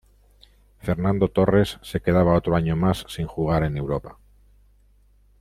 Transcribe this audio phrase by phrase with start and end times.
[0.79, 4.17] Fernando Torres se quedaba otro año más sin jugar en Europa.